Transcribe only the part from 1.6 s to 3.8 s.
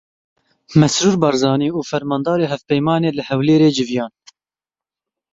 û Fermandarê hevpeymanê li Hewlêrê